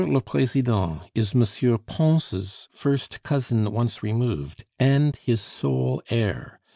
[0.07, 1.45] le President is M.
[1.85, 6.59] Pons' first cousin once removed, and his sole heir.